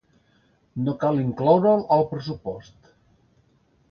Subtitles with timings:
[0.85, 2.91] No cal incloure’l al pressupost.